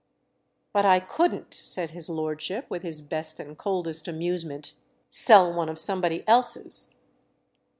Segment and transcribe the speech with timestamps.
[0.73, 4.73] "But I couldn't," said his lordship with his best and coldest amusement,
[5.11, 6.95] "sell one of somebody else's!"